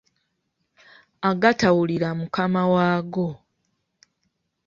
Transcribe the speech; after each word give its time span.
Agatawulira 1.29 2.09
mukama 2.19 2.61
waago. 2.73 3.27